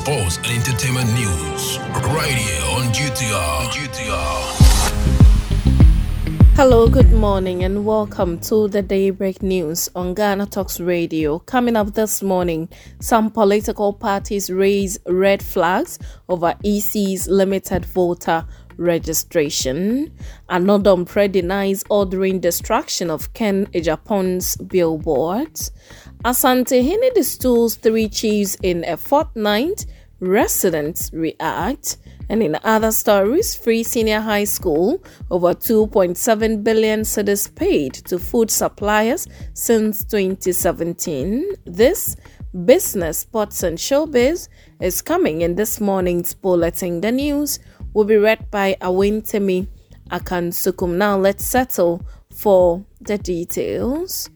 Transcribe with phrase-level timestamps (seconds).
[0.00, 1.78] sports, and entertainment news.
[1.78, 3.68] Right here on GTR.
[3.70, 4.56] GTR.
[6.56, 11.38] Hello, good morning, and welcome to the Daybreak News on Ghana Talks Radio.
[11.40, 12.68] Coming up this morning,
[13.00, 15.98] some political parties raise red flags
[16.28, 18.46] over EC's limited voter
[18.80, 20.10] registration.
[20.48, 25.70] Annoh-Dompreh denies ordering destruction of Ken Agyapong's billboards.
[26.24, 29.86] Asantehene destools three chiefs in a fortnight.
[30.18, 31.98] Residents react.
[32.28, 35.02] And in other stories, Free Senior High School,
[35.32, 41.54] over 2.7 billion cedis paid to food suppliers since 2017.
[41.64, 42.16] This
[42.64, 44.48] business, sports, and showbiz
[44.80, 47.00] is coming in this morning's bulletin.
[47.00, 47.58] The news
[47.92, 49.68] will be read by Awentemi
[50.10, 50.96] Akansukum.
[50.96, 54.30] Now let's settle for the details.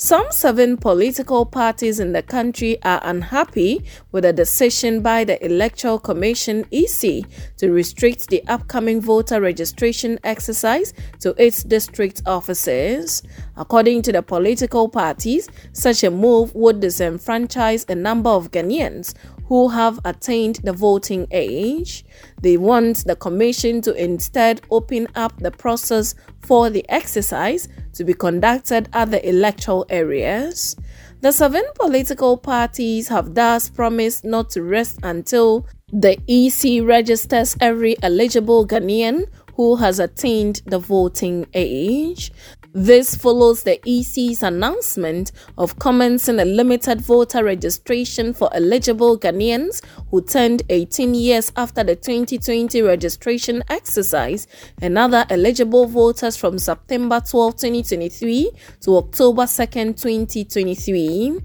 [0.00, 5.98] Some seven political parties in the country are unhappy with a decision by the Electoral
[5.98, 7.24] Commission EC
[7.56, 13.24] to restrict the upcoming voter registration exercise to its district offices.
[13.56, 19.14] According to the political parties, such a move would disenfranchise a number of Ghanaians
[19.48, 22.04] who have attained the voting age.
[22.42, 28.12] They want the Commission to instead open up the process for the exercise to be
[28.12, 30.76] conducted at the electoral areas.
[31.22, 37.96] The seven political parties have thus promised not to rest until the EC registers every
[38.02, 42.30] eligible Ghanaian who has attained the voting age.
[42.74, 50.22] This follows the EC's announcement of commencing a limited voter registration for eligible Ghanaians who
[50.22, 54.46] turned 18 years after the 2020 registration exercise
[54.82, 58.50] and other eligible voters from September 12, 2023
[58.82, 61.40] to October 2, 2023.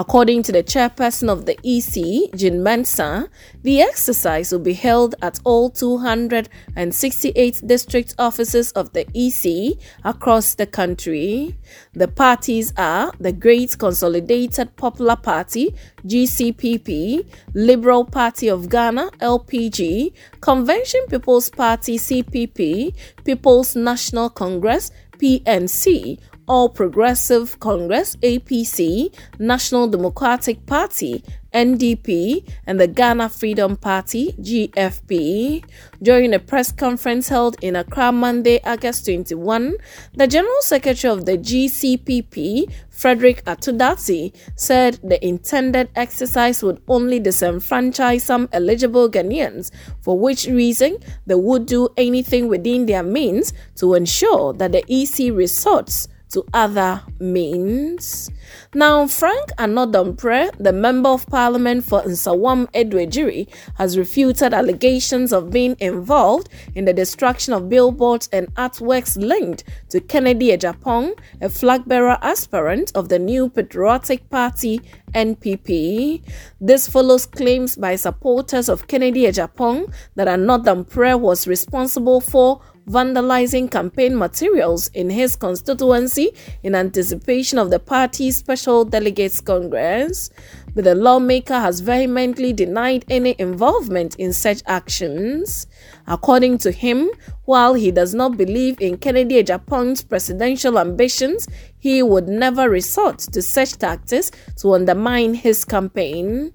[0.00, 3.28] According to the chairperson of the EC, Jean Mensa,
[3.64, 10.66] the exercise will be held at all 268 district offices of the EC across the
[10.66, 11.58] country.
[11.94, 15.74] The parties are the Great Consolidated Popular Party,
[16.06, 22.94] GCPP, Liberal Party of Ghana, LPG, Convention People's Party, CPP,
[23.24, 31.22] People's National Congress, PNC, All Progressive Congress, APC, National Democratic Party,
[31.52, 35.62] NDP, and the Ghana Freedom Party, GFP.
[36.02, 39.74] During a press conference held in Accra Monday, August 21,
[40.14, 48.22] the General Secretary of the GCPP, Frederick Atudati, said the intended exercise would only disenfranchise
[48.22, 49.70] some eligible Ghanaians,
[50.00, 55.32] for which reason they would do anything within their means to ensure that the EC
[55.34, 58.30] resorts to other means.
[58.74, 65.76] Now, Frank Annoh-Dompreh, the Member of Parliament for Nsawam Adoagyiri, has refuted allegations of being
[65.80, 72.18] involved in the destruction of billboards and artworks linked to Kennedy Agyapong, a flag bearer
[72.22, 74.80] aspirant of the new Patriotic Party
[75.14, 76.22] NPP.
[76.60, 84.16] This follows claims by supporters of Kennedy Agyapong that Annoh-Dompreh was responsible for vandalizing campaign
[84.16, 86.32] materials in his constituency
[86.62, 90.30] in anticipation of the party's Special Delegates Congress.
[90.74, 95.66] But the lawmaker has vehemently denied any involvement in such actions.
[96.06, 97.10] According to him,
[97.44, 103.42] while he does not believe in Kennedy Agyapong's presidential ambitions, he would never resort to
[103.42, 106.52] such tactics to undermine his campaign.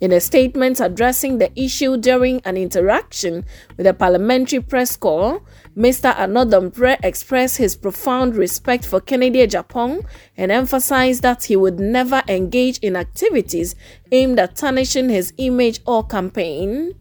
[0.00, 3.44] In a statement addressing the issue during an interaction
[3.76, 5.42] with a parliamentary press corps,
[5.76, 6.18] Mr.
[6.18, 10.06] Annoh-Dompreh expressed his profound respect for Kennedy Agyapong
[10.38, 13.74] and emphasized that he would never engage in activities
[14.10, 16.94] aimed at tarnishing his image or campaign.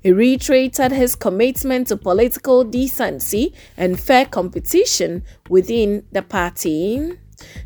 [0.00, 7.18] He reiterated his commitment to political decency and fair competition within the party.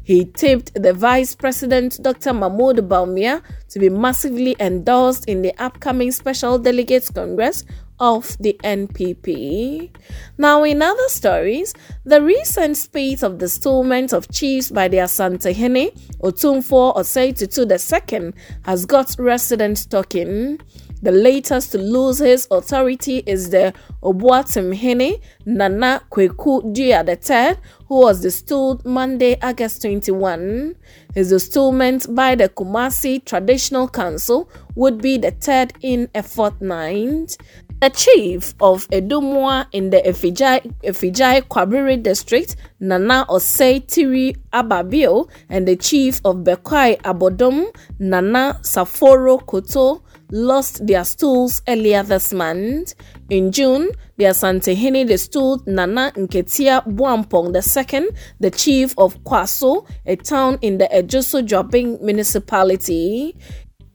[0.02, 2.32] He tipped the Vice President Dr.
[2.32, 7.64] Mahmoud Bawumia to be massively endorsed in the upcoming Special Delegates Congress
[8.00, 9.90] of the NPP.
[10.38, 11.74] Now, in other stories,
[12.04, 18.32] the recent spate of the stillment of chiefs by the Asantehene, Otumfuo Osei Tutu II,
[18.62, 20.58] has got residents talking.
[21.02, 27.56] The latest to lose his authority is the Obuatumhene Nana Kweku Dia III,
[27.88, 30.76] who was destooled Monday, August 21.
[31.14, 37.36] His destoolment by the Kumasi Traditional Council would be the third in a fortnight.
[37.80, 45.66] The chief of Edumwa in the Efijai, Efijai Kwabiri district, Nana Osei Tiri Ababio, and
[45.66, 47.64] the chief of Bekwai Abodom,
[47.98, 50.02] Nana Saforo Koto,
[50.32, 52.94] lost their stools earlier this month.
[53.28, 58.08] In June, the Asantehene destooled Nana Nketia Boampong II,
[58.40, 63.36] the chief of Kwaso, a town in the Ejisu Juaben municipality.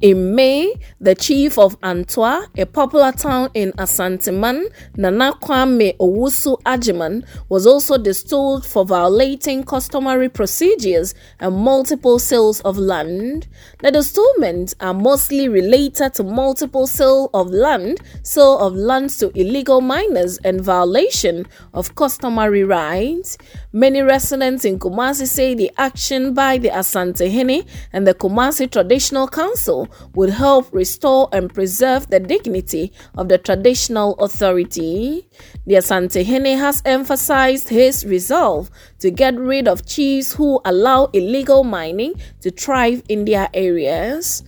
[0.06, 0.72] In May,
[1.02, 7.98] the chief of Antoa, a popular town in Asanteman, Nana Kwame Owusu Ajiman, was also
[7.98, 13.48] destooled for violating customary procedures and multiple sales of land.
[13.80, 19.82] The destoolments are mostly related to multiple sale of land, sale of lands to illegal
[19.82, 23.40] miners, and violation of customary rights.
[23.74, 29.90] Many residents in Kumasi say the action by the Asantehene and the Kumasi Traditional Council
[30.14, 35.28] would help restore and preserve the dignity of the traditional authority.
[35.66, 38.70] The Asantehene has emphasized his resolve
[39.00, 44.44] to get rid of chiefs who allow illegal mining to thrive in their areas.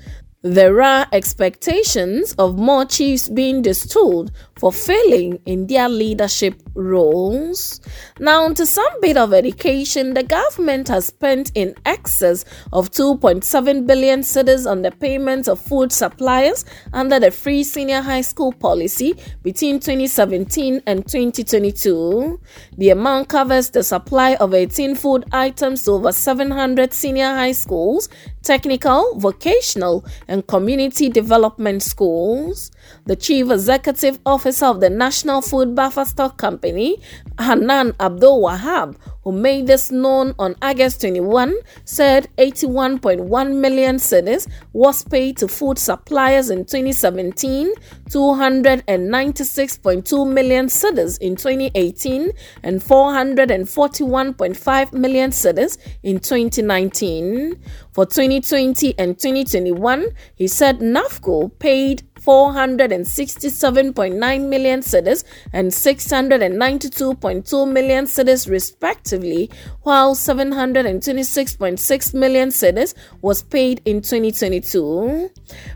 [0.49, 7.81] There are expectations of more chiefs being destooled for failing in their leadership roles.
[8.17, 14.21] Now, to some bit of education, the government has spent in excess of 2.7 billion
[14.21, 16.63] cedis on the payment of food suppliers
[16.93, 22.39] under the free senior high school policy between 2017 and 2022.
[22.77, 28.07] The amount covers the supply of 18 food items to over 700 senior high schools,
[28.47, 32.71] technical, vocational, and community development schools.
[33.05, 37.01] The chief executive officer of the National Food Buffer Stock Company,
[37.37, 38.95] Hanan Abdul Wahab,
[39.27, 41.53] who made this known on August 21,
[41.83, 47.73] said 81.1 million cedis was paid to food suppliers in 2017,
[48.09, 52.31] 296.2 million cedis in 2018,
[52.63, 57.61] and 441.5 million cedis in 2019.
[57.91, 65.23] For 2020 and 2021, he said NAFCO paid 467.9 million cedis
[65.53, 69.49] and 692.2 million cedis respectively,
[69.83, 75.29] while 726.6 million cedis was paid in 2022.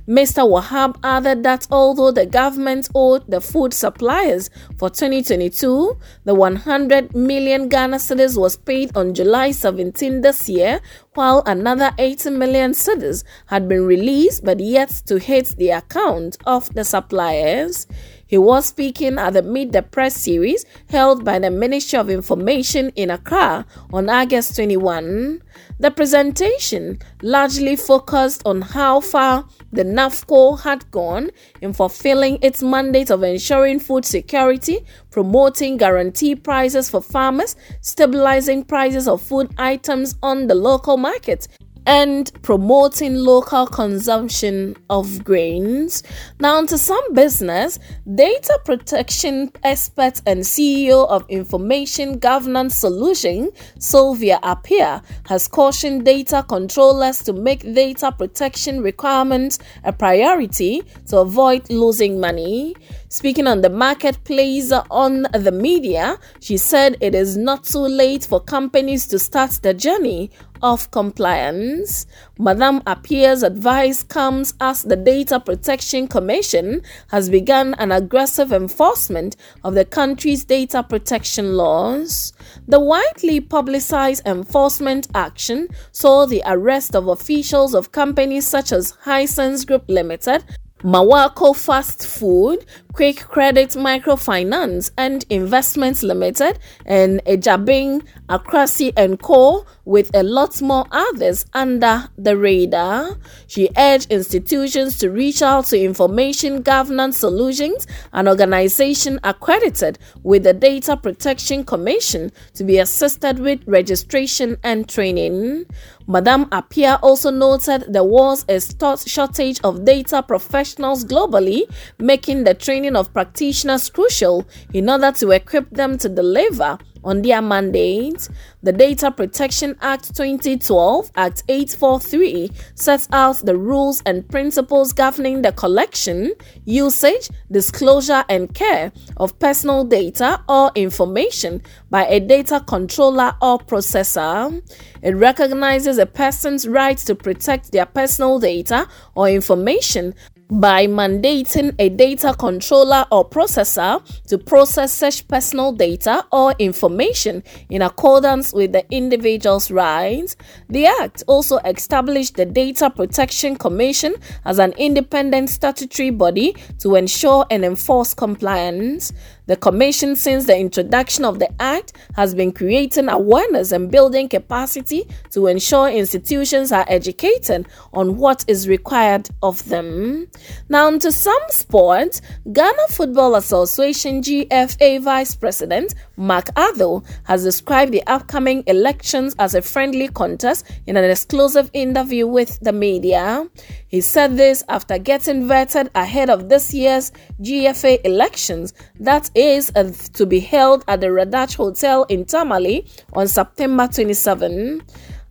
[0.07, 0.47] Mr.
[0.49, 7.69] Wahab added that although the government owed the food suppliers for 2022, the 100 million
[7.69, 10.81] Ghana cedis was paid on July 17 this year,
[11.13, 16.73] while another 80 million cedis had been released but yet to hit the account of
[16.73, 17.85] the suppliers.
[18.25, 22.89] He was speaking at the Meet the Press series held by the Ministry of Information
[22.95, 25.41] in Accra on August 21.
[25.81, 33.09] The presentation largely focused on how far the NAFCO had gone in fulfilling its mandate
[33.09, 40.45] of ensuring food security, promoting guarantee prices for farmers, stabilizing prices of food items on
[40.45, 41.47] the local market,
[41.85, 46.03] and promoting local consumption of grains.
[46.39, 47.79] Now, to some business,
[48.15, 57.19] data protection expert and CEO of Information Governance Solution, Sylvia Appiah, has cautioned data controllers
[57.23, 62.75] to make data protection requirements a priority to avoid losing money.
[63.11, 68.39] Speaking on the marketplace on the media, she said it is not too late for
[68.39, 70.31] companies to start the journey
[70.61, 72.05] of compliance.
[72.39, 79.35] Madame Appiah's advice comes as the Data Protection Commission has begun an aggressive enforcement
[79.65, 82.31] of the country's data protection laws.
[82.69, 89.67] The widely publicized enforcement action saw the arrest of officials of companies such as Hisense
[89.67, 90.45] Group Limited,
[90.83, 100.13] Mawarko Fast Food, Quick Credit Microfinance and Investments Limited, and Ejabing, Akrasi and Co., with
[100.15, 103.17] a lot more others under the radar.
[103.47, 110.53] She urged institutions to reach out to Information Governance Solutions, an organization accredited with the
[110.53, 115.65] Data Protection Commission, to be assisted with registration and training.
[116.07, 118.59] Madame Appiah also noted there was a
[119.07, 121.63] shortage of data professionals globally,
[121.99, 127.41] making the training of practitioners crucial in order to equip them to deliver on their
[127.41, 128.29] mandate.
[128.63, 135.51] The Data Protection Act 2012, Act 843, sets out the rules and principles governing the
[135.51, 136.33] collection,
[136.65, 144.61] usage, disclosure, and care of personal data or information by a data controller or processor.
[145.01, 150.13] It recognizes a person's right to protect their personal data or information
[150.51, 157.81] by mandating a data controller or processor to process such personal data or information in
[157.81, 160.35] accordance with the individual's rights.
[160.67, 167.45] The Act also established the Data Protection Commission as an independent statutory body to ensure
[167.49, 169.13] and enforce compliance.
[169.51, 175.05] The Commission, since the introduction of the Act, has been creating awareness and building capacity
[175.31, 180.29] to ensure institutions are educated on what is required of them.
[180.69, 182.21] Now, to some sports,
[182.53, 189.61] Ghana Football Association GFA Vice President Mark Addo has described the upcoming elections as a
[189.61, 193.49] friendly contest in an exclusive interview with the media.
[193.87, 197.11] He said this after getting vetted ahead of this year's
[197.41, 203.27] GFA elections that is uh, to be held at the Radach Hotel in Tamale on
[203.27, 204.83] September 27.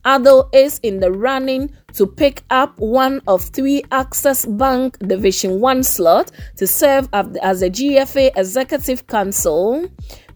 [0.04, 5.82] Addo is in the running to pick up one of three Access Bank Division 1
[5.82, 9.88] slot to serve as the GFA Executive Council.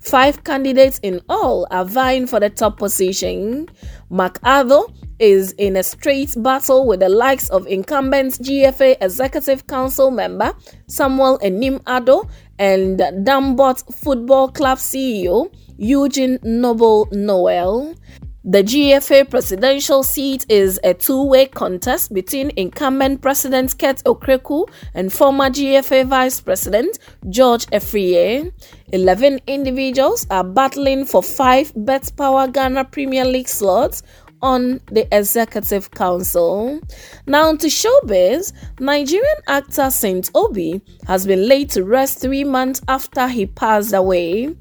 [0.05, 3.71] Five candidates in all are vying for the top position.
[4.11, 10.11] Mark Addo is in a straight battle with the likes of incumbent GFA Executive Council
[10.11, 10.53] member
[10.89, 17.95] Samuel Enim Addo and Dambot Football Club CEO Eugene Noble Noel.
[18.47, 25.49] The GFA presidential seat is a two-way contest between incumbent President Kurt Okraku and former
[25.49, 26.99] GFA Vice President
[27.31, 28.53] George Afriyie.
[28.93, 34.03] Eleven individuals are battling for five betPawa Ghana Premier League slots
[34.43, 36.81] on the Executive Council.
[37.27, 43.27] Now to showbiz, Nigerian actor Saint Obi has been laid to rest three months after
[43.27, 44.55] he passed away.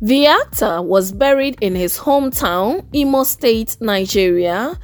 [0.00, 4.78] The actor was buried in his hometown, Imo State, Nigeria.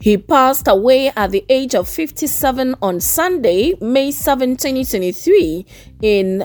[0.00, 5.66] He passed away at the age of 57 on Sunday, May 7, 2023,
[6.00, 6.44] in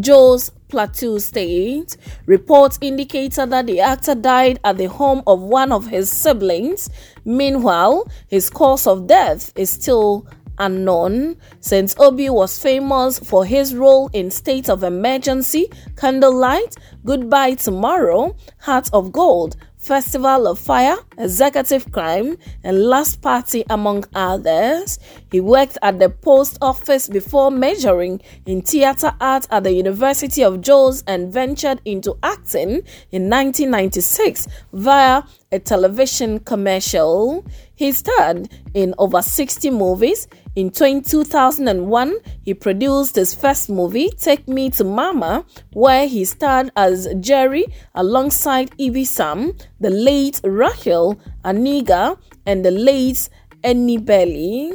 [0.00, 1.96] Jos Plateau State.
[2.26, 6.90] Reports indicated that the actor died at the home of one of his siblings.
[7.24, 10.26] Meanwhile, his cause of death is still
[10.58, 11.36] unknown.
[11.60, 18.90] Saint Obi was famous for his role in State of Emergency, Candlelight, Goodbye Tomorrow, Heart
[18.92, 24.98] of Gold, Festival of Fire, Executive Crime, and Last Party, among others.
[25.30, 30.60] He worked at the post office before majoring in theater art at the University of
[30.60, 37.44] Jos and ventured into acting in 1996 via a television commercial.
[37.74, 40.28] He starred in over 60 movies.
[40.54, 47.08] In 2001, he produced his first movie, Take Me to Mama, where he starred as
[47.20, 53.28] Jerry alongside Ebi Sam, the late Rachel Oniga, and the late
[53.64, 54.72] Annie Belly.